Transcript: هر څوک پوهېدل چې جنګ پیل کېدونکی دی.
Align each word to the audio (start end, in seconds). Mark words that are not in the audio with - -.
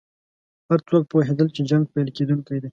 هر 0.69 0.79
څوک 0.89 1.03
پوهېدل 1.11 1.47
چې 1.55 1.61
جنګ 1.69 1.83
پیل 1.93 2.09
کېدونکی 2.17 2.57
دی. 2.61 2.69